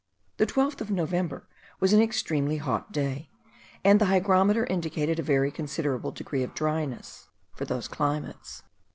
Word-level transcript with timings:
The 0.37 0.47
12th 0.47 0.81
of 0.81 0.89
November 0.89 1.47
was 1.79 1.93
an 1.93 2.01
extremely 2.01 2.57
hot 2.57 2.91
day, 2.91 3.29
and 3.83 4.01
the 4.01 4.05
hygrometer 4.07 4.65
indicated 4.65 5.19
a 5.19 5.21
very 5.21 5.51
considerable 5.51 6.09
degree 6.09 6.41
of 6.41 6.55
dryness 6.55 7.29
for 7.53 7.65
those 7.65 7.87
climates. 7.87 8.63